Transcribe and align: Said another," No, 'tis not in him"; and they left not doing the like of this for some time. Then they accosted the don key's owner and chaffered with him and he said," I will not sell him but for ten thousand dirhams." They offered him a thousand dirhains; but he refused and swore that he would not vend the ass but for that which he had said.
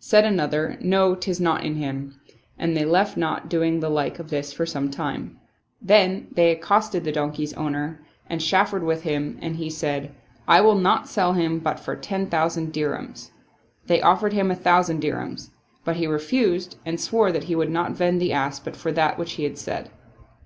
Said 0.00 0.24
another," 0.24 0.78
No, 0.80 1.14
'tis 1.14 1.38
not 1.42 1.62
in 1.62 1.74
him"; 1.74 2.18
and 2.58 2.74
they 2.74 2.86
left 2.86 3.18
not 3.18 3.50
doing 3.50 3.80
the 3.80 3.90
like 3.90 4.18
of 4.18 4.30
this 4.30 4.50
for 4.50 4.64
some 4.64 4.90
time. 4.90 5.36
Then 5.82 6.28
they 6.32 6.50
accosted 6.50 7.04
the 7.04 7.12
don 7.12 7.32
key's 7.32 7.52
owner 7.52 8.00
and 8.26 8.40
chaffered 8.40 8.82
with 8.82 9.02
him 9.02 9.38
and 9.42 9.56
he 9.56 9.68
said," 9.68 10.14
I 10.48 10.62
will 10.62 10.74
not 10.78 11.06
sell 11.06 11.34
him 11.34 11.58
but 11.58 11.78
for 11.78 11.96
ten 11.96 12.30
thousand 12.30 12.72
dirhams." 12.72 13.30
They 13.86 14.00
offered 14.00 14.32
him 14.32 14.50
a 14.50 14.56
thousand 14.56 15.02
dirhains; 15.02 15.50
but 15.84 15.96
he 15.96 16.06
refused 16.06 16.78
and 16.86 16.98
swore 16.98 17.30
that 17.30 17.44
he 17.44 17.54
would 17.54 17.70
not 17.70 17.92
vend 17.92 18.22
the 18.22 18.32
ass 18.32 18.58
but 18.58 18.76
for 18.76 18.90
that 18.92 19.18
which 19.18 19.32
he 19.32 19.44
had 19.44 19.58
said. 19.58 19.90